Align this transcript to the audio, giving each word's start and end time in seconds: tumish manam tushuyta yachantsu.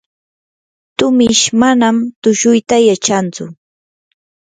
tumish 0.97 1.45
manam 1.59 1.95
tushuyta 2.21 2.75
yachantsu. 2.89 3.43